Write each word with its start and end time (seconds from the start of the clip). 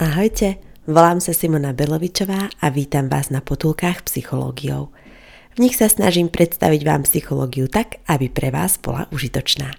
Ahojte, 0.00 0.56
volám 0.88 1.20
sa 1.20 1.36
Simona 1.36 1.76
Belovičová 1.76 2.48
a 2.64 2.72
vítam 2.72 3.12
vás 3.12 3.28
na 3.28 3.44
potulkách 3.44 4.08
psychológiou. 4.08 4.88
V 5.52 5.60
nich 5.60 5.76
sa 5.76 5.92
snažím 5.92 6.32
predstaviť 6.32 6.80
vám 6.88 7.04
psychológiu 7.04 7.68
tak, 7.68 8.00
aby 8.08 8.32
pre 8.32 8.48
vás 8.48 8.80
bola 8.80 9.12
užitočná. 9.12 9.76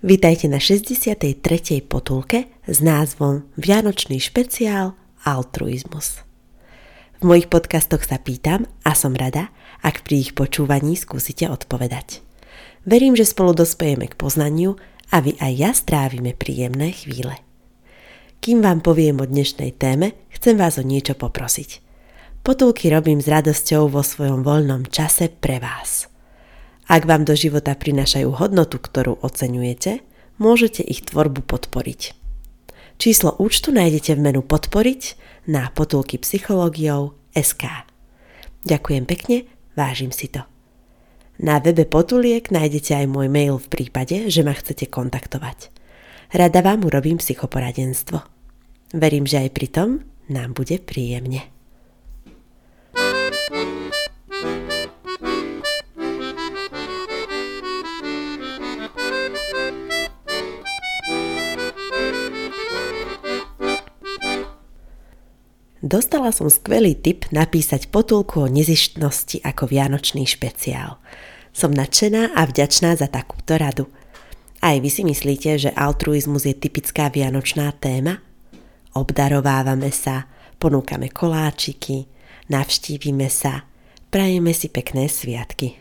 Vítajte 0.00 0.48
na 0.48 0.56
63. 0.56 1.36
potulke 1.84 2.48
s 2.64 2.80
názvom 2.80 3.44
Vianočný 3.60 4.24
špeciál 4.24 4.96
Altruizmus. 5.28 6.24
V 7.20 7.28
mojich 7.28 7.52
podcastoch 7.52 8.08
sa 8.08 8.16
pýtam 8.16 8.64
a 8.88 8.96
som 8.96 9.12
rada, 9.12 9.52
ak 9.84 10.00
pri 10.00 10.24
ich 10.24 10.32
počúvaní 10.32 10.96
skúsite 10.96 11.44
odpovedať. 11.44 12.24
Verím, 12.88 13.12
že 13.12 13.28
spolu 13.28 13.52
dospejeme 13.52 14.08
k 14.08 14.16
poznaniu 14.16 14.80
a 15.12 15.20
vy 15.20 15.36
aj 15.36 15.52
ja 15.52 15.70
strávime 15.76 16.32
príjemné 16.32 16.96
chvíle. 16.96 17.45
Kým 18.40 18.62
vám 18.62 18.84
poviem 18.84 19.20
o 19.22 19.26
dnešnej 19.26 19.74
téme, 19.74 20.14
chcem 20.30 20.54
vás 20.54 20.78
o 20.78 20.84
niečo 20.84 21.16
poprosiť. 21.18 21.82
Potulky 22.46 22.92
robím 22.92 23.18
s 23.18 23.26
radosťou 23.26 23.90
vo 23.90 24.06
svojom 24.06 24.46
voľnom 24.46 24.86
čase 24.86 25.32
pre 25.32 25.58
vás. 25.58 26.06
Ak 26.86 27.02
vám 27.02 27.26
do 27.26 27.34
života 27.34 27.74
prinášajú 27.74 28.30
hodnotu, 28.38 28.78
ktorú 28.78 29.18
oceňujete, 29.18 30.06
môžete 30.38 30.86
ich 30.86 31.02
tvorbu 31.02 31.42
podporiť. 31.42 32.14
Číslo 32.96 33.34
účtu 33.36 33.74
nájdete 33.74 34.14
v 34.14 34.24
menu 34.24 34.40
Podporiť 34.46 35.02
na 35.50 35.68
potulky 35.74 36.16
psychológiou 36.16 37.18
SK. 37.34 37.84
Ďakujem 38.64 39.04
pekne, 39.04 39.50
vážim 39.74 40.14
si 40.14 40.30
to. 40.30 40.46
Na 41.36 41.60
webe 41.60 41.84
Potuliek 41.84 42.48
nájdete 42.48 43.04
aj 43.04 43.06
môj 43.12 43.28
mail 43.28 43.60
v 43.60 43.68
prípade, 43.68 44.32
že 44.32 44.40
ma 44.40 44.56
chcete 44.56 44.88
kontaktovať. 44.88 45.68
Rada 46.34 46.60
vám 46.60 46.82
urobím 46.82 47.22
psychoporadenstvo. 47.22 48.18
Verím, 48.94 49.26
že 49.30 49.46
aj 49.46 49.50
pri 49.54 49.68
tom 49.70 49.88
nám 50.26 50.58
bude 50.58 50.82
príjemne. 50.82 51.46
Dostala 65.86 66.34
som 66.34 66.50
skvelý 66.50 66.98
tip 66.98 67.30
napísať 67.30 67.86
potulku 67.94 68.42
o 68.42 68.50
nezištnosti 68.50 69.46
ako 69.46 69.70
vianočný 69.70 70.26
špeciál. 70.26 70.98
Som 71.54 71.70
nadšená 71.70 72.34
a 72.34 72.42
vďačná 72.42 72.98
za 72.98 73.06
takúto 73.06 73.54
radu. 73.54 73.86
Aj 74.66 74.82
vy 74.82 74.90
si 74.90 75.06
myslíte, 75.06 75.62
že 75.62 75.70
altruizmus 75.70 76.42
je 76.42 76.50
typická 76.58 77.06
vianočná 77.06 77.70
téma? 77.78 78.18
obdarovávame 78.98 79.92
sa, 79.94 80.26
ponúkame 80.58 81.12
koláčiky, 81.12 82.10
navštívime 82.50 83.30
sa, 83.30 83.68
prajeme 84.10 84.50
si 84.50 84.66
pekné 84.66 85.06
sviatky. 85.06 85.78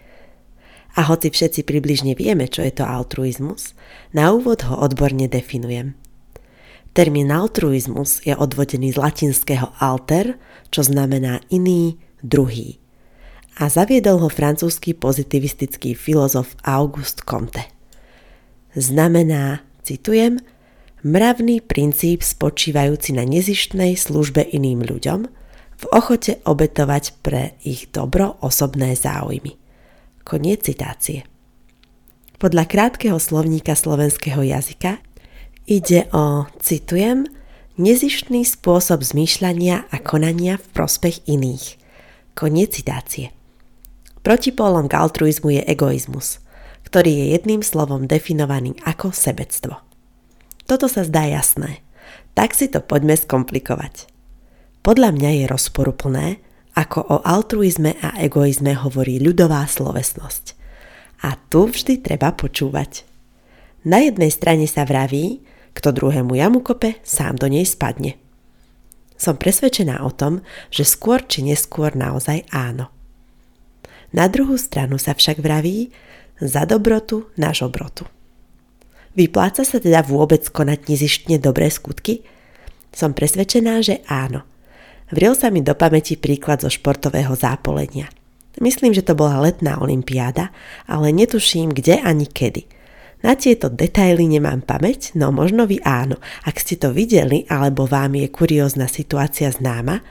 A 0.95 1.07
hoci 1.09 1.33
všetci 1.33 1.65
približne 1.65 2.13
vieme, 2.13 2.45
čo 2.45 2.61
je 2.61 2.75
to 2.75 2.85
altruizmus, 2.85 3.73
na 4.13 4.29
úvod 4.29 4.63
ho 4.69 4.77
odborne 4.77 5.25
definujem. 5.25 5.97
Termín 6.95 7.33
altruizmus 7.33 8.23
je 8.23 8.37
odvodený 8.37 8.95
z 8.95 9.01
latinského 9.01 9.73
alter, 9.81 10.39
čo 10.71 10.85
znamená 10.85 11.43
iný, 11.51 11.99
druhý. 12.23 12.79
A 13.59 13.67
zaviedol 13.67 14.23
ho 14.23 14.29
francúzsky 14.31 14.95
pozitivistický 14.95 15.95
filozof 15.95 16.55
Auguste 16.63 17.23
Comte. 17.23 17.74
Znamená, 18.75 19.63
citujem, 19.87 20.43
mravný 20.99 21.63
princíp 21.63 22.27
spočívajúci 22.27 23.15
na 23.15 23.23
nezištnej 23.23 23.95
službe 23.95 24.43
iným 24.43 24.83
ľuďom, 24.83 25.31
v 25.75 25.85
ochote 25.91 26.39
obetovať 26.43 27.19
pre 27.19 27.55
ich 27.63 27.91
dobro 27.91 28.39
osobné 28.43 28.95
záujmy. 28.95 29.55
Koniec 30.27 30.67
citácie. 30.67 31.27
Podľa 32.35 32.67
krátkeho 32.67 33.15
slovníka 33.15 33.79
slovenského 33.79 34.43
jazyka 34.43 34.99
ide 35.67 36.11
o, 36.11 36.47
citujem, 36.59 37.27
nezištný 37.79 38.43
spôsob 38.43 39.03
zmýšľania 39.03 39.87
a 39.87 39.95
konania 40.03 40.59
v 40.59 40.67
prospech 40.75 41.27
iných. 41.31 41.79
Koniec 42.35 42.75
citácie. 42.75 43.31
Protipólom 44.19 44.91
k 44.91 44.99
altruizmu 44.99 45.59
je 45.59 45.61
egoizmus, 45.63 46.43
ktorý 46.95 47.11
je 47.11 47.27
jedným 47.35 47.59
slovom 47.59 48.07
definovaný 48.07 48.79
ako 48.87 49.11
sebectvo. 49.11 49.83
Toto 50.63 50.87
sa 50.87 51.03
zdá 51.03 51.27
jasné. 51.27 51.83
Tak 52.39 52.55
si 52.55 52.71
to 52.71 52.79
poďme 52.79 53.19
skomplikovať. 53.19 54.07
Podľa 54.79 55.11
mňa 55.11 55.43
je 55.43 55.45
rozporuplné, 55.51 56.39
ako 56.71 57.03
o 57.03 57.17
altruizme 57.19 57.99
a 57.99 58.15
egoizme 58.23 58.79
hovorí 58.79 59.19
ľudová 59.19 59.67
slovesnosť. 59.67 60.55
A 61.27 61.35
tu 61.35 61.67
vždy 61.67 61.99
treba 61.99 62.31
počúvať. 62.31 63.03
Na 63.83 63.99
jednej 63.99 64.31
strane 64.31 64.63
sa 64.63 64.87
vraví, 64.87 65.43
kto 65.75 65.91
druhému 65.91 66.31
jamu 66.39 66.63
kope, 66.63 67.03
sám 67.03 67.35
do 67.35 67.51
nej 67.51 67.67
spadne. 67.67 68.15
Som 69.19 69.35
presvedčená 69.35 69.99
o 69.99 70.15
tom, 70.15 70.39
že 70.71 70.87
skôr 70.87 71.27
či 71.27 71.43
neskôr 71.43 71.91
naozaj 71.91 72.47
áno. 72.55 72.87
Na 74.15 74.31
druhú 74.31 74.55
stranu 74.55 74.95
sa 74.95 75.11
však 75.11 75.43
vraví 75.43 75.91
za 76.39 76.67
dobrotu 76.67 77.29
náš 77.39 77.63
obrotu. 77.63 78.05
Vypláca 79.15 79.63
sa 79.63 79.79
teda 79.79 80.03
vôbec 80.03 80.43
konať 80.51 80.91
nezištne 80.91 81.39
dobré 81.39 81.71
skutky? 81.71 82.27
Som 82.91 83.15
presvedčená, 83.15 83.79
že 83.79 84.03
áno. 84.11 84.43
Vril 85.11 85.37
sa 85.37 85.47
mi 85.47 85.63
do 85.63 85.71
pamäti 85.71 86.19
príklad 86.19 86.59
zo 86.59 86.67
športového 86.67 87.31
zápolenia. 87.31 88.11
Myslím, 88.59 88.95
že 88.95 89.03
to 89.03 89.15
bola 89.15 89.39
letná 89.43 89.79
olimpiáda, 89.79 90.51
ale 90.87 91.11
netuším 91.11 91.75
kde 91.75 91.99
ani 91.99 92.27
kedy. 92.27 92.67
Na 93.23 93.33
tieto 93.35 93.73
detaily 93.73 94.29
nemám 94.29 94.61
pamäť, 94.61 95.15
no 95.17 95.33
možno 95.33 95.65
vy 95.65 95.81
áno. 95.81 96.21
Ak 96.45 96.61
ste 96.61 96.77
to 96.77 96.93
videli 96.93 97.47
alebo 97.49 97.89
vám 97.89 98.19
je 98.19 98.27
kuriózna 98.29 98.85
situácia 98.85 99.49
známa, 99.49 100.03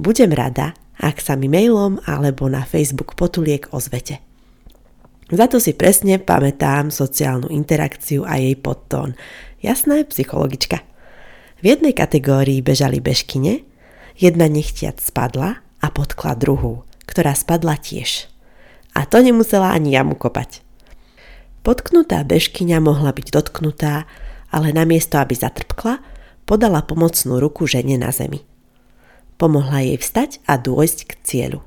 budem 0.00 0.32
rada, 0.34 0.74
ak 0.98 1.20
sa 1.22 1.36
mi 1.36 1.46
mailom 1.46 2.00
alebo 2.08 2.48
na 2.50 2.64
Facebook 2.64 3.14
potuliek 3.14 3.68
ozvete. 3.70 4.25
Za 5.26 5.50
to 5.50 5.58
si 5.58 5.74
presne 5.74 6.22
pamätám 6.22 6.94
sociálnu 6.94 7.50
interakciu 7.50 8.22
a 8.22 8.38
jej 8.38 8.54
podtón. 8.54 9.18
Jasná 9.58 9.98
psychologička. 10.06 10.86
V 11.58 11.64
jednej 11.66 11.90
kategórii 11.98 12.62
bežali 12.62 13.02
bežkine, 13.02 13.66
jedna 14.14 14.46
nechtiac 14.46 15.02
spadla 15.02 15.58
a 15.82 15.86
potkla 15.90 16.38
druhú, 16.38 16.86
ktorá 17.10 17.34
spadla 17.34 17.74
tiež. 17.74 18.30
A 18.94 19.02
to 19.02 19.18
nemusela 19.18 19.74
ani 19.74 19.98
jamu 19.98 20.14
kopať. 20.14 20.62
Potknutá 21.66 22.22
bežkyňa 22.22 22.78
mohla 22.78 23.10
byť 23.10 23.26
dotknutá, 23.34 24.06
ale 24.54 24.70
namiesto, 24.70 25.18
aby 25.18 25.34
zatrpkla, 25.34 25.98
podala 26.46 26.86
pomocnú 26.86 27.42
ruku 27.42 27.66
žene 27.66 27.98
na 27.98 28.14
zemi. 28.14 28.46
Pomohla 29.42 29.82
jej 29.82 29.98
vstať 29.98 30.38
a 30.46 30.54
dôjsť 30.54 30.98
k 31.02 31.12
cieľu. 31.26 31.66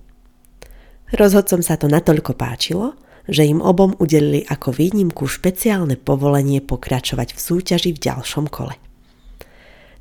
Rozhodcom 1.12 1.59
sa 1.59 1.76
to 1.76 1.91
natoľko 1.91 2.40
páčilo, 2.40 2.96
že 3.29 3.45
im 3.45 3.62
obom 3.62 3.94
udelili 4.01 4.44
ako 4.50 4.73
výnimku 4.73 5.29
špeciálne 5.29 5.95
povolenie 5.95 6.59
pokračovať 6.66 7.38
v 7.38 7.40
súťaži 7.40 7.91
v 7.94 8.01
ďalšom 8.01 8.50
kole. 8.50 8.75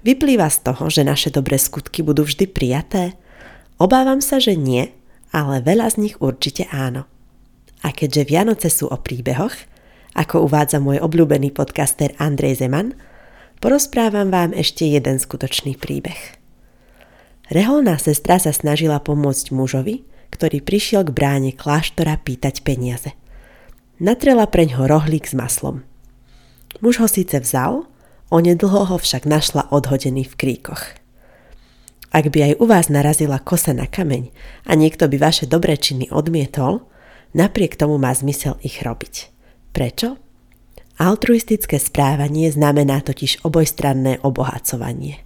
Vyplýva 0.02 0.48
z 0.48 0.58
toho, 0.64 0.88
že 0.88 1.04
naše 1.04 1.28
dobré 1.28 1.60
skutky 1.60 2.00
budú 2.00 2.24
vždy 2.24 2.48
prijaté? 2.48 3.14
Obávam 3.76 4.24
sa, 4.24 4.40
že 4.40 4.56
nie, 4.56 4.88
ale 5.30 5.60
veľa 5.60 5.92
z 5.92 5.96
nich 6.08 6.16
určite 6.18 6.64
áno. 6.72 7.04
A 7.84 7.92
keďže 7.92 8.26
Vianoce 8.26 8.68
sú 8.72 8.88
o 8.88 8.96
príbehoch, 8.98 9.54
ako 10.16 10.50
uvádza 10.50 10.82
môj 10.82 10.98
obľúbený 10.98 11.54
podcaster 11.54 12.16
Andrej 12.18 12.64
Zeman, 12.64 12.96
porozprávam 13.62 14.32
vám 14.34 14.50
ešte 14.56 14.88
jeden 14.88 15.20
skutočný 15.22 15.78
príbeh. 15.78 16.38
Reholná 17.48 17.96
sestra 17.96 18.36
sa 18.42 18.50
snažila 18.50 18.98
pomôcť 18.98 19.54
mužovi, 19.54 20.04
ktorý 20.30 20.62
prišiel 20.62 21.06
k 21.08 21.14
bráne 21.14 21.50
kláštora 21.54 22.18
pýtať 22.20 22.62
peniaze. 22.62 23.14
Natrela 23.98 24.46
preň 24.46 24.78
ho 24.78 24.84
rohlík 24.86 25.26
s 25.26 25.34
maslom. 25.34 25.82
Muž 26.78 27.02
ho 27.02 27.08
síce 27.10 27.34
vzal, 27.42 27.90
onedlho 28.30 28.86
ho 28.86 28.96
však 28.96 29.26
našla 29.26 29.66
odhodený 29.74 30.28
v 30.28 30.34
kríkoch. 30.38 30.98
Ak 32.08 32.32
by 32.32 32.52
aj 32.52 32.52
u 32.56 32.64
vás 32.64 32.86
narazila 32.88 33.36
kosa 33.36 33.76
na 33.76 33.84
kameň 33.84 34.32
a 34.64 34.72
niekto 34.72 35.10
by 35.10 35.16
vaše 35.20 35.44
dobré 35.44 35.76
činy 35.76 36.08
odmietol, 36.08 36.88
napriek 37.36 37.76
tomu 37.76 38.00
má 38.00 38.14
zmysel 38.16 38.56
ich 38.64 38.80
robiť. 38.80 39.28
Prečo? 39.76 40.16
Altruistické 40.98 41.78
správanie 41.78 42.50
znamená 42.50 43.04
totiž 43.04 43.44
obojstranné 43.46 44.24
obohacovanie. 44.24 45.22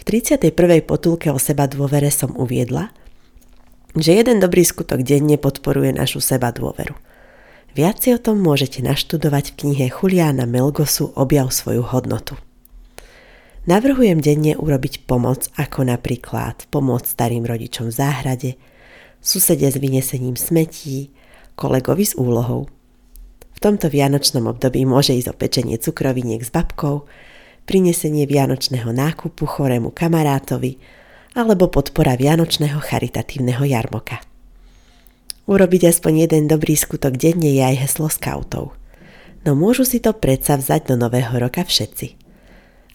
V 0.00 0.02
31. 0.08 0.54
potulke 0.86 1.28
o 1.28 1.36
seba 1.42 1.66
dôvere 1.68 2.08
som 2.08 2.32
uviedla, 2.32 2.94
že 3.94 4.18
jeden 4.18 4.42
dobrý 4.42 4.66
skutok 4.66 5.06
denne 5.06 5.38
podporuje 5.38 5.94
našu 5.94 6.18
seba 6.18 6.50
dôveru. 6.50 6.96
Viac 7.76 8.00
si 8.00 8.10
o 8.10 8.18
tom 8.18 8.40
môžete 8.40 8.80
naštudovať 8.80 9.52
v 9.52 9.56
knihe 9.60 9.86
Juliana 9.92 10.48
Melgosu 10.48 11.12
Objav 11.12 11.52
svoju 11.52 11.84
hodnotu. 11.84 12.40
Navrhujem 13.68 14.22
denne 14.22 14.56
urobiť 14.56 15.04
pomoc, 15.04 15.50
ako 15.60 15.84
napríklad 15.84 16.70
pomôcť 16.72 17.06
starým 17.06 17.44
rodičom 17.44 17.92
v 17.92 17.98
záhrade, 17.98 18.50
susede 19.20 19.66
s 19.66 19.76
vynesením 19.76 20.38
smetí, 20.38 21.10
kolegovi 21.58 22.06
s 22.06 22.14
úlohou. 22.14 22.70
V 23.52 23.58
tomto 23.58 23.90
vianočnom 23.90 24.46
období 24.46 24.86
môže 24.86 25.18
ísť 25.18 25.28
o 25.32 25.34
pečenie 25.34 25.76
cukroviniek 25.82 26.40
s 26.40 26.54
babkou, 26.54 27.10
prinesenie 27.66 28.24
vianočného 28.24 28.88
nákupu 28.94 29.44
chorému 29.44 29.90
kamarátovi 29.90 30.78
alebo 31.36 31.68
podpora 31.68 32.16
vianočného 32.16 32.80
charitatívneho 32.80 33.60
jarmoka. 33.68 34.24
Urobiť 35.46 35.92
aspoň 35.92 36.26
jeden 36.26 36.48
dobrý 36.48 36.74
skutok 36.74 37.20
denne 37.20 37.52
je 37.52 37.62
aj 37.62 37.76
heslo 37.86 38.08
skautov. 38.08 38.72
No 39.46 39.54
môžu 39.54 39.86
si 39.86 40.02
to 40.02 40.10
predsa 40.16 40.58
vzať 40.58 40.90
do 40.90 40.94
nového 40.98 41.30
roka 41.38 41.62
všetci. 41.62 42.18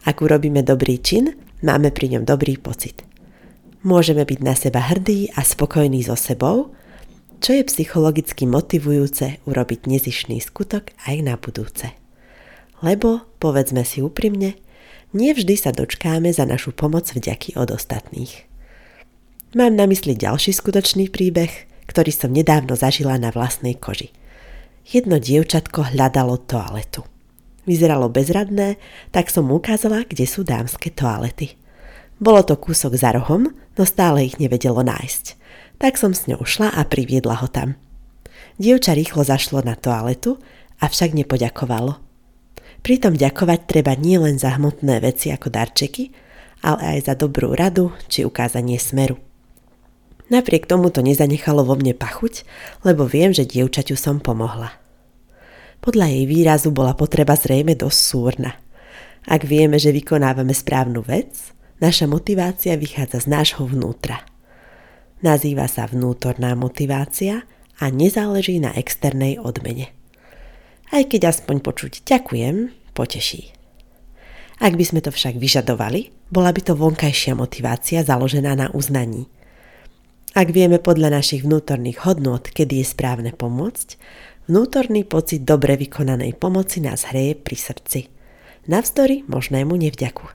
Ak 0.04 0.20
urobíme 0.20 0.66
dobrý 0.66 1.00
čin, 1.00 1.38
máme 1.64 1.94
pri 1.94 2.18
ňom 2.18 2.28
dobrý 2.28 2.58
pocit. 2.60 3.06
Môžeme 3.86 4.28
byť 4.28 4.40
na 4.44 4.58
seba 4.58 4.84
hrdí 4.84 5.32
a 5.38 5.46
spokojní 5.46 6.04
so 6.04 6.18
sebou, 6.18 6.74
čo 7.40 7.56
je 7.56 7.64
psychologicky 7.66 8.46
motivujúce 8.50 9.42
urobiť 9.48 9.88
nezišný 9.88 10.44
skutok 10.44 10.92
aj 11.08 11.16
na 11.24 11.38
budúce. 11.40 11.94
Lebo, 12.82 13.26
povedzme 13.38 13.86
si 13.86 14.02
úprimne, 14.02 14.58
nevždy 15.12 15.56
sa 15.60 15.76
dočkáme 15.76 16.32
za 16.32 16.48
našu 16.48 16.72
pomoc 16.76 17.08
vďaky 17.12 17.60
od 17.60 17.72
ostatných. 17.76 18.48
Mám 19.52 19.76
na 19.76 19.84
mysli 19.88 20.16
ďalší 20.16 20.56
skutočný 20.56 21.12
príbeh, 21.12 21.52
ktorý 21.92 22.12
som 22.16 22.32
nedávno 22.32 22.80
zažila 22.80 23.20
na 23.20 23.36
vlastnej 23.36 23.76
koži. 23.76 24.16
Jedno 24.88 25.20
dievčatko 25.20 25.92
hľadalo 25.92 26.40
toaletu. 26.40 27.04
Vyzeralo 27.68 28.08
bezradné, 28.08 28.80
tak 29.12 29.28
som 29.28 29.52
mu 29.52 29.60
ukázala, 29.60 30.08
kde 30.08 30.24
sú 30.26 30.48
dámske 30.48 30.90
toalety. 30.90 31.60
Bolo 32.18 32.42
to 32.48 32.56
kúsok 32.56 32.96
za 32.96 33.12
rohom, 33.12 33.52
no 33.52 33.84
stále 33.84 34.26
ich 34.26 34.40
nevedelo 34.40 34.82
nájsť. 34.82 35.26
Tak 35.78 36.00
som 36.00 36.16
s 36.16 36.26
ňou 36.32 36.48
šla 36.48 36.72
a 36.72 36.82
priviedla 36.88 37.42
ho 37.44 37.48
tam. 37.52 37.76
Dievča 38.62 38.94
rýchlo 38.94 39.26
zašlo 39.26 39.66
na 39.66 39.74
toaletu, 39.74 40.38
avšak 40.82 41.14
nepoďakovalo. 41.18 42.11
Pritom 42.82 43.14
ďakovať 43.14 43.70
treba 43.70 43.94
nielen 43.94 44.42
za 44.42 44.58
hmotné 44.58 45.06
veci 45.06 45.30
ako 45.30 45.54
darčeky, 45.54 46.10
ale 46.66 46.98
aj 46.98 47.00
za 47.10 47.14
dobrú 47.14 47.54
radu 47.54 47.94
či 48.10 48.26
ukázanie 48.26 48.82
smeru. 48.82 49.18
Napriek 50.32 50.66
tomu 50.66 50.90
to 50.90 51.04
nezanechalo 51.06 51.62
vo 51.62 51.76
mne 51.78 51.94
pachuť, 51.94 52.48
lebo 52.88 53.06
viem, 53.06 53.36
že 53.36 53.46
dievčaťu 53.46 54.00
som 54.00 54.18
pomohla. 54.24 54.72
Podľa 55.82 56.08
jej 56.08 56.26
výrazu 56.30 56.70
bola 56.72 56.96
potreba 56.96 57.34
zrejme 57.36 57.76
dosť 57.76 58.00
súrna. 58.00 58.54
Ak 59.28 59.46
vieme, 59.46 59.78
že 59.78 59.94
vykonávame 59.94 60.54
správnu 60.54 61.06
vec, 61.06 61.54
naša 61.84 62.10
motivácia 62.10 62.78
vychádza 62.78 63.26
z 63.26 63.28
nášho 63.28 63.66
vnútra. 63.68 64.26
Nazýva 65.22 65.70
sa 65.70 65.86
vnútorná 65.86 66.58
motivácia 66.58 67.46
a 67.78 67.90
nezáleží 67.94 68.58
na 68.58 68.74
externej 68.74 69.38
odmene. 69.38 69.94
Aj 70.92 71.04
keď 71.08 71.32
aspoň 71.32 71.64
počuť 71.64 72.04
ďakujem, 72.04 72.72
poteší. 72.92 73.56
Ak 74.62 74.78
by 74.78 74.84
sme 74.86 75.02
to 75.02 75.10
však 75.10 75.40
vyžadovali, 75.40 76.12
bola 76.30 76.54
by 76.54 76.62
to 76.62 76.78
vonkajšia 76.78 77.34
motivácia 77.34 78.06
založená 78.06 78.54
na 78.54 78.68
uznaní. 78.76 79.26
Ak 80.32 80.52
vieme 80.52 80.80
podľa 80.80 81.20
našich 81.20 81.44
vnútorných 81.44 82.08
hodnôt, 82.08 82.40
kedy 82.40 82.80
je 82.80 82.86
správne 82.88 83.32
pomôcť, 83.36 84.00
Vnútorný 84.52 85.06
pocit 85.06 85.46
dobre 85.46 85.78
vykonanej 85.78 86.36
pomoci 86.36 86.82
nás 86.82 87.08
hreje 87.08 87.38
pri 87.38 87.56
srdci. 87.56 88.10
Navzdory 88.68 89.24
možnému 89.30 89.72
nevďaku. 89.78 90.28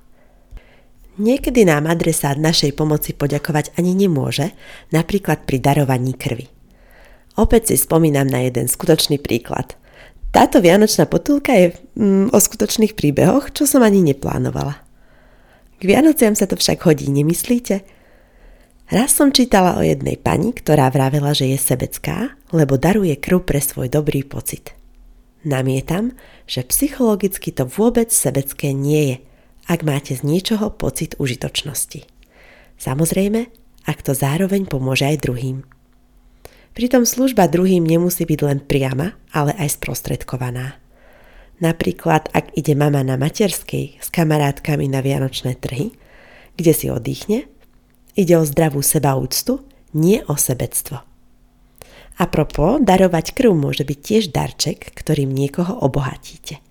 Niekedy 1.20 1.69
nám 1.69 1.85
adresát 1.85 2.41
našej 2.41 2.73
pomoci 2.81 3.12
poďakovať 3.12 3.75
ani 3.76 3.93
nemôže, 3.93 4.56
napríklad 4.88 5.44
pri 5.44 5.61
darovaní 5.61 6.17
krvi. 6.17 6.49
Opäť 7.37 7.75
si 7.75 7.76
spomínam 7.76 8.25
na 8.25 8.47
jeden 8.47 8.73
skutočný 8.73 9.20
príklad. 9.20 9.76
Táto 10.36 10.60
vianočná 10.60 11.08
potulka 11.08 11.56
je 11.56 11.72
mm, 11.96 12.28
o 12.28 12.36
skutočných 12.36 12.92
príbehoch, 12.92 13.56
čo 13.56 13.64
som 13.64 13.80
ani 13.80 14.04
neplánovala. 14.04 14.76
K 15.80 15.82
Vianociam 15.88 16.36
sa 16.36 16.44
to 16.44 16.60
však 16.60 16.84
hodí, 16.84 17.08
nemyslíte? 17.08 17.80
Raz 18.92 19.16
som 19.16 19.32
čítala 19.32 19.80
o 19.80 19.82
jednej 19.82 20.20
pani, 20.20 20.52
ktorá 20.52 20.92
vravela, 20.92 21.32
že 21.32 21.48
je 21.48 21.56
sebecká, 21.56 22.36
lebo 22.52 22.76
daruje 22.76 23.16
krv 23.16 23.48
pre 23.48 23.64
svoj 23.64 23.88
dobrý 23.88 24.28
pocit. 24.28 24.76
Namietam, 25.40 26.12
že 26.44 26.68
psychologicky 26.68 27.48
to 27.48 27.64
vôbec 27.64 28.12
sebecké 28.12 28.76
nie 28.76 29.02
je, 29.08 29.16
ak 29.72 29.88
máte 29.88 30.12
z 30.12 30.20
niečoho 30.20 30.68
pocit 30.68 31.16
užitočnosti. 31.16 32.04
Samozrejme, 32.76 33.48
ak 33.88 33.98
to 34.04 34.12
zároveň 34.12 34.68
pomôže 34.68 35.08
aj 35.08 35.16
druhým. 35.16 35.64
Pritom 36.76 37.08
služba 37.08 37.49
druhým 37.49 37.82
nemusí 37.82 38.28
byť 38.28 38.40
len 38.44 38.61
priama, 38.61 39.17
ale 39.32 39.56
aj 39.56 39.81
sprostredkovaná. 39.81 40.76
Napríklad, 41.64 42.28
ak 42.37 42.52
ide 42.52 42.76
mama 42.76 43.00
na 43.00 43.17
materskej 43.17 43.96
s 43.96 44.12
kamarátkami 44.12 44.84
na 44.84 45.00
vianočné 45.00 45.56
trhy, 45.56 45.96
kde 46.61 46.73
si 46.76 46.93
oddychne, 46.93 47.49
Ide 48.17 48.40
o 48.40 48.49
zdravú 48.49 48.81
sebaúctu, 48.81 49.61
nie 49.93 50.25
o 50.25 50.40
sebectvo. 50.40 51.05
A 52.17 52.25
propo, 52.32 52.81
darovať 52.81 53.37
krv 53.37 53.52
môže 53.52 53.84
byť 53.84 53.99
tiež 54.00 54.25
darček, 54.32 54.96
ktorým 54.96 55.29
niekoho 55.29 55.76
obohatíte. 55.84 56.64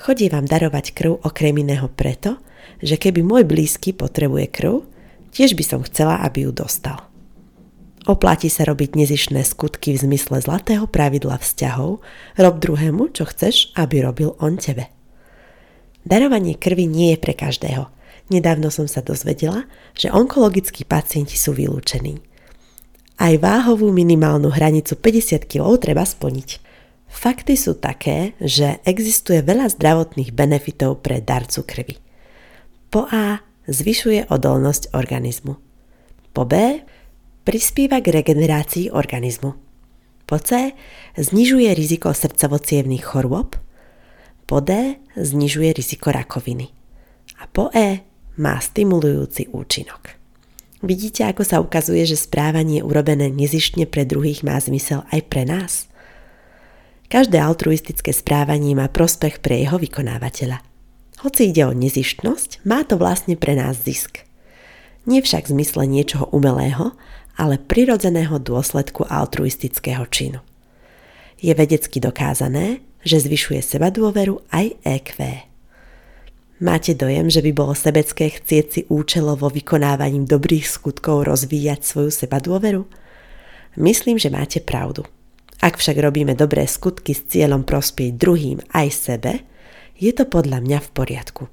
Chodí 0.00 0.32
vám 0.32 0.48
darovať 0.48 0.96
krv 0.96 1.20
okrem 1.20 1.60
iného 1.60 1.84
preto, 1.92 2.40
že 2.80 2.96
keby 2.96 3.20
môj 3.20 3.44
blízky 3.44 3.92
potrebuje 3.92 4.48
krv, 4.48 4.88
tiež 5.36 5.52
by 5.52 5.64
som 5.68 5.80
chcela, 5.84 6.24
aby 6.24 6.48
ju 6.48 6.50
dostal. 6.56 7.12
Oplatí 8.04 8.52
sa 8.52 8.68
robiť 8.68 9.00
nezišné 9.00 9.40
skutky 9.48 9.96
v 9.96 10.02
zmysle 10.04 10.44
zlatého 10.44 10.84
pravidla 10.84 11.40
vzťahov, 11.40 12.04
rob 12.36 12.54
druhému, 12.60 13.16
čo 13.16 13.24
chceš, 13.24 13.72
aby 13.80 14.04
robil 14.04 14.36
on 14.44 14.60
tebe. 14.60 14.92
Darovanie 16.04 16.52
krvi 16.60 16.84
nie 16.84 17.16
je 17.16 17.18
pre 17.18 17.32
každého– 17.32 17.88
Nedávno 18.32 18.72
som 18.72 18.88
sa 18.88 19.04
dozvedela, 19.04 19.68
že 19.92 20.08
onkologickí 20.08 20.88
pacienti 20.88 21.36
sú 21.36 21.52
vylúčení. 21.52 22.24
Aj 23.20 23.34
váhovú 23.36 23.92
minimálnu 23.92 24.48
hranicu 24.48 24.96
50 24.96 25.44
kg 25.44 25.76
treba 25.76 26.08
splniť. 26.08 26.64
Fakty 27.04 27.54
sú 27.54 27.78
také, 27.78 28.34
že 28.40 28.80
existuje 28.88 29.44
veľa 29.44 29.70
zdravotných 29.70 30.34
benefitov 30.34 31.04
pre 31.04 31.20
darcu 31.22 31.62
krvi. 31.62 31.96
Po 32.90 33.06
A 33.06 33.44
zvyšuje 33.68 34.32
odolnosť 34.32 34.96
organizmu. 34.96 35.54
Po 36.34 36.42
B 36.48 36.82
prispieva 37.44 38.00
k 38.00 38.10
regenerácii 38.10 38.90
organizmu. 38.90 39.52
Po 40.24 40.36
C 40.40 40.72
znižuje 41.20 41.68
riziko 41.76 42.10
srdcovo 42.16 42.56
chorôb. 43.04 43.60
Po 44.48 44.58
D 44.64 44.96
znižuje 45.16 45.76
riziko 45.76 46.08
rakoviny. 46.08 46.72
A 47.40 47.48
po 47.48 47.68
E 47.76 48.04
má 48.40 48.56
stimulujúci 48.56 49.52
účinok. 49.52 50.16
Vidíte, 50.84 51.24
ako 51.24 51.42
sa 51.44 51.60
ukazuje, 51.64 52.04
že 52.04 52.20
správanie 52.20 52.84
urobené 52.84 53.32
nezištne 53.32 53.88
pre 53.88 54.04
druhých 54.04 54.44
má 54.44 54.60
zmysel 54.60 55.04
aj 55.12 55.20
pre 55.32 55.48
nás? 55.48 55.88
Každé 57.08 57.40
altruistické 57.40 58.12
správanie 58.12 58.76
má 58.76 58.88
prospech 58.92 59.40
pre 59.40 59.64
jeho 59.64 59.80
vykonávateľa. 59.80 60.60
Hoci 61.24 61.52
ide 61.52 61.64
o 61.64 61.72
nezištnosť, 61.72 62.68
má 62.68 62.84
to 62.84 63.00
vlastne 63.00 63.32
pre 63.36 63.56
nás 63.56 63.80
zisk. 63.80 64.28
Nie 65.08 65.24
však 65.24 65.48
zmysle 65.48 65.88
niečoho 65.88 66.28
umelého, 66.32 66.92
ale 67.34 67.58
prirodzeného 67.58 68.38
dôsledku 68.38 69.06
altruistického 69.06 70.06
činu. 70.10 70.40
Je 71.42 71.52
vedecky 71.52 71.98
dokázané, 71.98 72.80
že 73.04 73.20
zvyšuje 73.20 73.60
seba 73.60 73.92
dôveru 73.92 74.40
aj 74.48 74.80
EQ. 74.82 75.10
Máte 76.62 76.94
dojem, 76.94 77.28
že 77.28 77.42
by 77.42 77.50
bolo 77.52 77.74
sebecké 77.74 78.30
chcieť 78.30 78.66
si 78.70 78.80
účelovo 78.88 79.50
vykonávaním 79.50 80.24
dobrých 80.24 80.64
skutkov 80.64 81.26
rozvíjať 81.26 81.82
svoju 81.82 82.10
seba 82.14 82.40
dôveru? 82.40 82.86
Myslím, 83.76 84.16
že 84.16 84.30
máte 84.30 84.62
pravdu. 84.62 85.02
Ak 85.58 85.76
však 85.76 85.98
robíme 85.98 86.38
dobré 86.38 86.64
skutky 86.64 87.12
s 87.12 87.26
cieľom 87.26 87.66
prospieť 87.66 88.14
druhým 88.14 88.62
aj 88.70 88.88
sebe, 88.94 89.32
je 89.98 90.14
to 90.14 90.24
podľa 90.30 90.62
mňa 90.62 90.78
v 90.78 90.88
poriadku. 90.94 91.44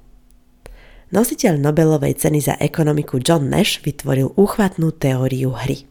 Nositeľ 1.12 1.60
Nobelovej 1.60 2.24
ceny 2.24 2.40
za 2.40 2.56
ekonomiku 2.56 3.20
John 3.20 3.52
Nash 3.52 3.84
vytvoril 3.84 4.32
úchvatnú 4.32 4.96
teóriu 4.96 5.52
hry. 5.52 5.84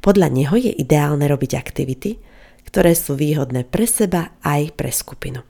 Podľa 0.00 0.32
neho 0.32 0.56
je 0.56 0.72
ideálne 0.72 1.28
robiť 1.28 1.52
aktivity, 1.52 2.16
ktoré 2.64 2.96
sú 2.96 3.12
výhodné 3.12 3.68
pre 3.68 3.84
seba 3.84 4.32
aj 4.40 4.72
pre 4.72 4.88
skupinu. 4.88 5.44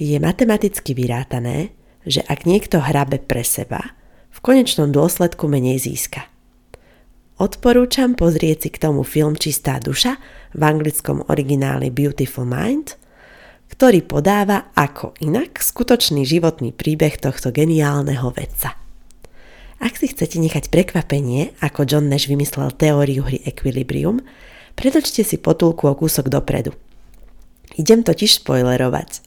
Je 0.00 0.16
matematicky 0.16 0.96
vyrátané, 0.96 1.76
že 2.08 2.24
ak 2.24 2.48
niekto 2.48 2.80
hrabe 2.80 3.20
pre 3.20 3.44
seba, 3.44 4.00
v 4.32 4.38
konečnom 4.40 4.88
dôsledku 4.88 5.44
menej 5.44 5.84
získa. 5.84 6.32
Odporúčam 7.36 8.16
pozrieť 8.16 8.64
si 8.64 8.68
k 8.72 8.80
tomu 8.80 9.04
film 9.04 9.36
Čistá 9.36 9.76
duša 9.76 10.16
v 10.56 10.62
anglickom 10.64 11.28
origináli 11.28 11.92
Beautiful 11.92 12.48
Mind, 12.48 12.96
ktorý 13.72 14.04
podáva 14.04 14.68
ako 14.76 15.16
inak 15.24 15.64
skutočný 15.64 16.28
životný 16.28 16.76
príbeh 16.76 17.16
tohto 17.16 17.48
geniálneho 17.48 18.28
vedca. 18.36 18.76
Ak 19.82 19.98
si 19.98 20.12
chcete 20.12 20.38
nechať 20.38 20.70
prekvapenie, 20.70 21.58
ako 21.58 21.88
John 21.88 22.06
Nash 22.06 22.30
vymyslel 22.30 22.70
teóriu 22.76 23.26
hry 23.26 23.42
Equilibrium, 23.42 24.22
predočte 24.78 25.26
si 25.26 25.40
potulku 25.40 25.90
o 25.90 25.98
kúsok 25.98 26.30
dopredu. 26.30 26.76
Idem 27.74 28.04
totiž 28.06 28.44
spoilerovať. 28.44 29.24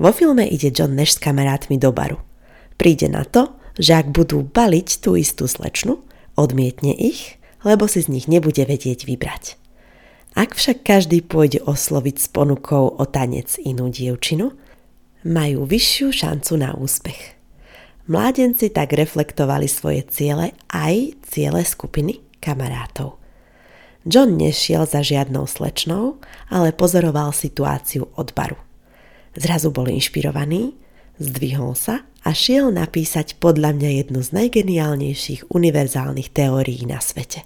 Vo 0.00 0.10
filme 0.10 0.48
ide 0.48 0.72
John 0.74 0.96
Nash 0.96 1.14
s 1.14 1.22
kamarátmi 1.22 1.76
do 1.78 1.94
baru. 1.94 2.18
Príde 2.80 3.06
na 3.06 3.22
to, 3.22 3.54
že 3.78 3.94
ak 3.94 4.10
budú 4.10 4.42
baliť 4.42 4.98
tú 4.98 5.14
istú 5.14 5.46
slečnu, 5.46 6.02
odmietne 6.34 6.96
ich, 6.96 7.38
lebo 7.62 7.86
si 7.86 8.02
z 8.02 8.10
nich 8.10 8.26
nebude 8.26 8.64
vedieť 8.66 9.06
vybrať. 9.06 9.67
Ak 10.38 10.54
však 10.54 10.86
každý 10.86 11.18
pôjde 11.26 11.58
osloviť 11.66 12.16
s 12.22 12.26
ponukou 12.30 12.94
o 12.94 13.04
tanec 13.10 13.58
inú 13.58 13.90
dievčinu, 13.90 14.54
majú 15.26 15.66
vyššiu 15.66 16.14
šancu 16.14 16.54
na 16.62 16.78
úspech. 16.78 17.34
Mládenci 18.06 18.70
tak 18.70 18.94
reflektovali 18.94 19.66
svoje 19.66 20.06
ciele 20.06 20.54
aj 20.70 21.18
ciele 21.26 21.66
skupiny 21.66 22.22
kamarátov. 22.38 23.18
John 24.06 24.38
nešiel 24.38 24.86
za 24.86 25.02
žiadnou 25.02 25.50
slečnou, 25.50 26.22
ale 26.54 26.70
pozoroval 26.70 27.34
situáciu 27.34 28.06
od 28.14 28.30
baru. 28.30 28.62
Zrazu 29.34 29.74
bol 29.74 29.90
inšpirovaný, 29.90 30.78
zdvihol 31.18 31.74
sa 31.74 32.06
a 32.22 32.30
šiel 32.30 32.70
napísať 32.70 33.42
podľa 33.42 33.74
mňa 33.74 33.90
jednu 34.06 34.22
z 34.22 34.30
najgeniálnejších 34.38 35.50
univerzálnych 35.50 36.30
teórií 36.30 36.86
na 36.86 37.02
svete. 37.02 37.42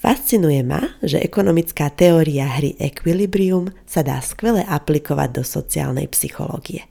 Fascinuje 0.00 0.64
ma, 0.64 0.96
že 1.04 1.20
ekonomická 1.20 1.92
teória 1.92 2.48
hry 2.56 2.72
Equilibrium 2.80 3.68
sa 3.84 4.00
dá 4.00 4.16
skvele 4.24 4.64
aplikovať 4.64 5.28
do 5.36 5.42
sociálnej 5.44 6.08
psychológie– 6.08 6.88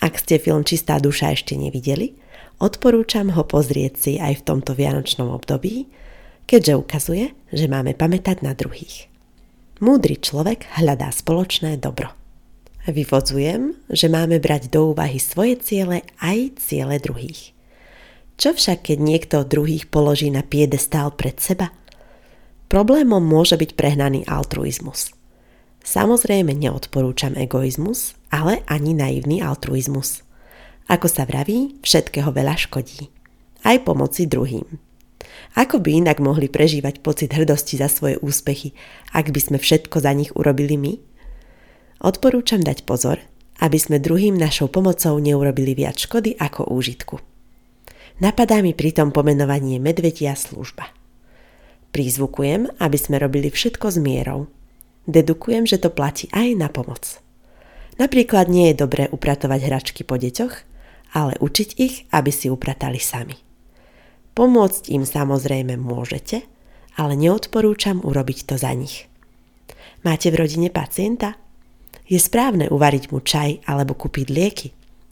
ak 0.00 0.16
ste 0.16 0.40
film 0.40 0.64
Čistá 0.64 0.96
duša 0.96 1.36
ešte 1.36 1.60
nevideli, 1.60 2.16
odporúčam 2.56 3.36
ho 3.36 3.44
pozrieť 3.44 3.92
si 4.00 4.12
aj 4.16 4.40
v 4.40 4.46
tomto 4.48 4.72
vianočnom 4.72 5.28
období, 5.28 5.92
keďže 6.48 6.80
ukazuje, 6.80 7.24
že 7.52 7.68
máme 7.68 7.92
pamätať 7.92 8.40
na 8.40 8.56
druhých. 8.56 9.12
Múdry 9.84 10.16
človek 10.16 10.64
hľadá 10.80 11.12
spoločné 11.12 11.76
dobro. 11.76 12.16
Vyvodzujem, 12.88 13.76
že 13.92 14.08
máme 14.08 14.40
brať 14.40 14.72
do 14.72 14.96
úvahy 14.96 15.20
svoje 15.20 15.60
ciele 15.60 16.00
aj 16.24 16.56
ciele 16.56 16.96
druhých. 16.96 17.52
Čo 18.40 18.56
však, 18.56 18.88
keď 18.88 18.98
niekto 19.04 19.44
druhých 19.44 19.92
položí 19.92 20.32
na 20.32 20.40
piedestál 20.40 21.12
pred 21.12 21.36
seba? 21.36 21.76
Problémom 22.70 23.20
môže 23.20 23.58
byť 23.58 23.74
prehnaný 23.74 24.24
altruizmus– 24.30 25.10
Samozrejme 25.80 26.52
neodporúčam 26.52 27.32
egoizmus, 27.36 28.12
ale 28.28 28.60
ani 28.68 28.92
naivný 28.92 29.40
altruizmus. 29.40 30.20
Ako 30.90 31.08
sa 31.08 31.24
vraví, 31.24 31.80
všetkého 31.80 32.28
veľa 32.34 32.58
škodí. 32.58 33.08
Aj 33.64 33.76
pomoci 33.80 34.28
druhým. 34.28 34.66
Ako 35.56 35.82
by 35.82 36.04
inak 36.04 36.18
mohli 36.22 36.46
prežívať 36.46 37.02
pocit 37.02 37.34
hrdosti 37.34 37.80
za 37.80 37.90
svoje 37.90 38.20
úspechy, 38.20 38.76
ak 39.10 39.34
by 39.34 39.40
sme 39.40 39.58
všetko 39.58 39.96
za 39.98 40.12
nich 40.14 40.30
urobili 40.36 40.78
my? 40.78 40.92
Odporúčam 42.00 42.62
dať 42.62 42.86
pozor, 42.88 43.20
aby 43.60 43.76
sme 43.76 44.00
druhým 44.00 44.36
našou 44.38 44.72
pomocou 44.72 45.18
neurobili 45.20 45.76
viac 45.76 46.00
škody 46.00 46.38
ako 46.38 46.70
úžitku. 46.72 47.20
Napadá 48.20 48.60
mi 48.60 48.76
pritom 48.76 49.12
pomenovanie 49.12 49.80
medvedia 49.80 50.36
služba. 50.36 50.99
Prízvukujem, 51.90 52.78
aby 52.78 52.98
sme 52.98 53.18
robili 53.18 53.50
všetko 53.50 53.86
s 53.90 53.98
mierou, 53.98 54.46
dedukujem, 55.10 55.66
že 55.66 55.82
to 55.82 55.90
platí 55.90 56.30
aj 56.30 56.54
na 56.54 56.70
pomoc. 56.70 57.18
Napríklad 57.98 58.46
nie 58.46 58.72
je 58.72 58.80
dobré 58.80 59.10
upratovať 59.10 59.60
hračky 59.66 60.02
po 60.06 60.16
deťoch, 60.16 60.54
ale 61.12 61.34
učiť 61.42 61.68
ich, 61.76 62.06
aby 62.14 62.30
si 62.30 62.46
upratali 62.46 63.02
sami. 63.02 63.36
Pomôcť 64.38 64.94
im 64.94 65.02
samozrejme 65.02 65.74
môžete, 65.74 66.46
ale 66.96 67.18
neodporúčam 67.18 68.00
urobiť 68.00 68.38
to 68.46 68.54
za 68.56 68.70
nich. 68.72 69.10
Máte 70.06 70.32
v 70.32 70.40
rodine 70.46 70.70
pacienta? 70.72 71.36
Je 72.06 72.18
správne 72.18 72.70
uvariť 72.70 73.12
mu 73.12 73.20
čaj 73.20 73.66
alebo 73.66 73.94
kúpiť 73.94 74.26
lieky, 74.30 74.68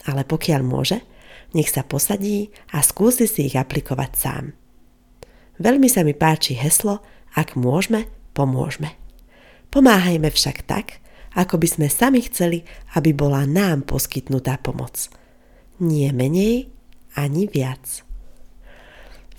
ale 0.09 0.25
pokiaľ 0.25 0.63
môže, 0.65 0.99
nech 1.53 1.69
sa 1.69 1.85
posadí 1.85 2.49
a 2.73 2.81
skúsi 2.81 3.29
si 3.29 3.53
ich 3.53 3.57
aplikovať 3.59 4.11
sám. 4.17 4.58
Veľmi 5.59 5.91
sa 5.91 6.07
mi 6.07 6.15
páči 6.15 6.55
heslo, 6.55 7.03
ak 7.35 7.59
môžeme, 7.59 8.07
pomôžme. 8.35 8.95
Pomáhajme 9.75 10.31
však 10.31 10.65
tak, 10.65 11.03
ako 11.35 11.61
by 11.61 11.69
sme 11.69 11.87
sami 11.91 12.25
chceli, 12.25 12.65
aby 12.95 13.13
bola 13.13 13.45
nám 13.45 13.85
poskytnutá 13.85 14.59
pomoc. 14.63 15.11
Nie 15.83 16.15
menej 16.15 16.71
ani 17.15 17.51
viac. 17.51 18.03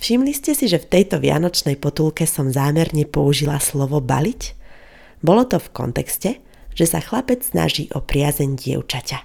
Všimli 0.00 0.32
ste 0.32 0.56
si, 0.56 0.64
že 0.64 0.80
v 0.80 0.88
tejto 0.96 1.20
vianočnej 1.20 1.76
potulke 1.76 2.24
som 2.24 2.48
zámerne 2.48 3.04
použila 3.04 3.60
slovo 3.60 4.00
baliť? 4.00 4.56
Bolo 5.20 5.44
to 5.44 5.60
v 5.60 5.72
kontexte, 5.76 6.40
že 6.72 6.84
sa 6.88 7.04
chlapec 7.04 7.44
snaží 7.44 7.92
o 7.92 8.00
priazeň 8.00 8.56
dievčaťa. 8.56 9.18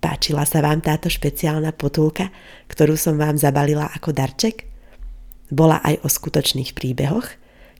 Páčila 0.00 0.48
sa 0.48 0.64
vám 0.64 0.80
táto 0.80 1.12
špeciálna 1.12 1.76
potulka, 1.76 2.32
ktorú 2.72 2.96
som 2.96 3.20
vám 3.20 3.36
zabalila 3.36 3.92
ako 3.92 4.16
darček? 4.16 4.71
Bola 5.52 5.84
aj 5.84 6.00
o 6.00 6.08
skutočných 6.08 6.72
príbehoch, 6.72 7.28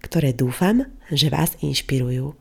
ktoré 0.04 0.36
dúfam, 0.36 0.92
že 1.08 1.32
vás 1.32 1.56
inšpirujú. 1.64 2.36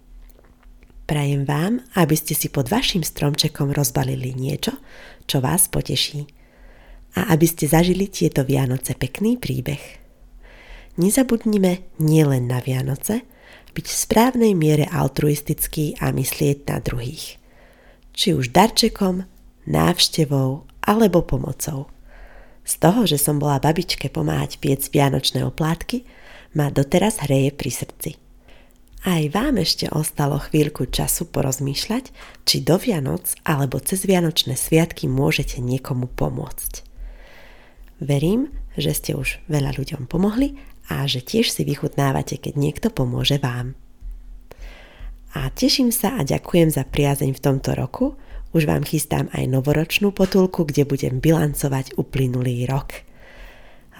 Prajem 1.07 1.47
vám, 1.47 1.79
aby 1.95 2.15
ste 2.19 2.35
si 2.35 2.51
pod 2.51 2.67
vašim 2.67 2.99
stromčekom 2.99 3.71
rozbalili 3.71 4.35
niečo, 4.35 4.75
čo 5.23 5.39
vás 5.39 5.71
poteší. 5.71 6.27
A 7.15 7.31
aby 7.31 7.47
ste 7.47 7.71
zažili 7.71 8.11
tieto 8.11 8.43
Vianoce 8.43 8.91
pekný 8.91 9.39
príbeh. 9.39 9.79
Nezabudnime 10.99 11.87
nielen 12.03 12.51
na 12.51 12.59
Vianoce, 12.59 13.23
byť 13.71 13.85
v 13.87 13.95
správnej 13.95 14.51
miere 14.51 14.83
altruistický 14.91 15.95
a 16.03 16.11
myslieť 16.11 16.67
na 16.67 16.83
druhých. 16.83 17.39
Či 18.11 18.35
už 18.35 18.51
darčekom, 18.51 19.23
návštevou 19.63 20.67
alebo 20.83 21.23
pomocou. 21.23 21.87
Z 22.61 22.73
toho, 22.77 23.09
že 23.09 23.17
som 23.17 23.41
bola 23.41 23.57
babičke 23.57 24.09
pomáhať 24.13 24.61
piec 24.61 24.85
vianočné 24.93 25.41
oplátky, 25.45 26.05
ma 26.53 26.69
doteraz 26.69 27.23
hreje 27.25 27.51
pri 27.55 27.71
srdci. 27.71 28.11
Aj 29.01 29.23
vám 29.33 29.57
ešte 29.57 29.89
ostalo 29.89 30.37
chvíľku 30.37 30.85
času 30.85 31.25
porozmýšľať, 31.33 32.13
či 32.45 32.61
do 32.61 32.77
Vianoc 32.77 33.33
alebo 33.41 33.81
cez 33.81 34.05
Vianočné 34.05 34.53
sviatky 34.53 35.09
môžete 35.09 35.57
niekomu 35.57 36.05
pomôcť. 36.05 36.85
Verím, 37.97 38.53
že 38.77 38.93
ste 38.93 39.11
už 39.17 39.41
veľa 39.49 39.73
ľuďom 39.73 40.05
pomohli 40.05 40.53
a 40.85 41.09
že 41.09 41.25
tiež 41.25 41.49
si 41.49 41.65
vychutnávate, 41.65 42.37
keď 42.37 42.53
niekto 42.61 42.87
pomôže 42.93 43.41
vám. 43.41 43.73
A 45.33 45.49
teším 45.49 45.89
sa 45.89 46.19
a 46.19 46.27
ďakujem 46.27 46.69
za 46.69 46.85
priazeň 46.85 47.33
v 47.33 47.41
tomto 47.41 47.73
roku. 47.73 48.19
Už 48.51 48.67
vám 48.67 48.83
chystám 48.83 49.31
aj 49.31 49.47
novoročnú 49.47 50.11
potulku, 50.11 50.67
kde 50.67 50.83
budem 50.83 51.23
bilancovať 51.23 51.95
uplynulý 51.95 52.67
rok– 52.67 52.93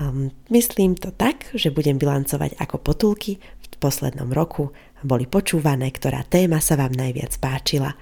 Um, 0.02 0.32
myslím 0.50 0.96
to 0.96 1.12
tak, 1.14 1.52
že 1.54 1.70
budem 1.70 2.02
bilancovať 2.02 2.58
ako 2.58 2.82
potulky 2.82 3.38
v 3.38 3.68
poslednom 3.78 4.34
roku 4.34 4.74
boli 5.02 5.26
počúvané, 5.26 5.90
ktorá 5.90 6.22
téma 6.26 6.62
sa 6.62 6.78
vám 6.78 6.94
najviac 6.94 7.34
páčila. 7.42 7.98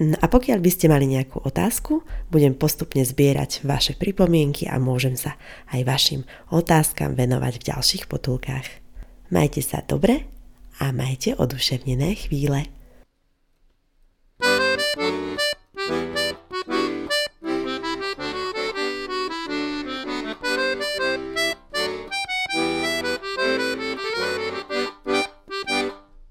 No 0.00 0.16
a 0.16 0.26
pokiaľ 0.32 0.58
by 0.64 0.70
ste 0.72 0.88
mali 0.88 1.04
nejakú 1.04 1.44
otázku, 1.44 2.00
budem 2.32 2.56
postupne 2.56 3.04
zbierať 3.04 3.68
vaše 3.68 3.92
pripomienky 3.92 4.64
a 4.64 4.80
môžem 4.80 5.12
sa 5.12 5.36
aj 5.76 5.84
vašim 5.84 6.20
otázkam 6.48 7.12
venovať 7.12 7.60
v 7.60 7.66
ďalších 7.68 8.04
potulkách. 8.08 8.66
Majte 9.28 9.60
sa 9.60 9.84
dobre 9.84 10.24
a 10.80 10.88
majte 10.96 11.36
oduševnené 11.36 12.16
chvíle. 12.16 12.79